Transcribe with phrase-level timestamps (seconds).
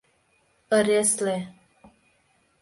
[0.77, 1.37] —Ыресле.